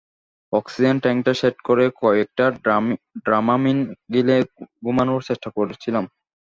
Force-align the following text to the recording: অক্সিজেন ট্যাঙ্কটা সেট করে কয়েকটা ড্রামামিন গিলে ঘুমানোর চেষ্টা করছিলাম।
অক্সিজেন 0.53 0.95
ট্যাঙ্কটা 1.03 1.33
সেট 1.39 1.55
করে 1.67 1.85
কয়েকটা 2.01 2.45
ড্রামামিন 3.25 3.77
গিলে 4.13 4.35
ঘুমানোর 4.83 5.21
চেষ্টা 5.29 5.49
করছিলাম। 5.57 6.05